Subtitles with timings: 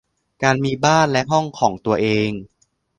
[0.43, 2.29] การมีบ้านและห้องของตัวเอง